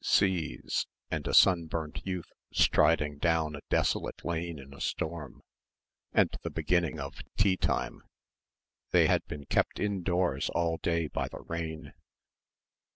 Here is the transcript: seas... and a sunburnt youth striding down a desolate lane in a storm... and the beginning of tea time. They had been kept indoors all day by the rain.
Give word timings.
seas... 0.03 0.87
and 1.11 1.27
a 1.27 1.31
sunburnt 1.35 2.01
youth 2.03 2.31
striding 2.51 3.19
down 3.19 3.55
a 3.55 3.59
desolate 3.69 4.25
lane 4.25 4.57
in 4.57 4.73
a 4.73 4.81
storm... 4.81 5.43
and 6.11 6.35
the 6.41 6.49
beginning 6.49 6.99
of 6.99 7.21
tea 7.37 7.55
time. 7.55 8.01
They 8.89 9.05
had 9.05 9.23
been 9.27 9.45
kept 9.45 9.79
indoors 9.79 10.49
all 10.55 10.77
day 10.77 11.05
by 11.07 11.27
the 11.27 11.41
rain. 11.41 11.93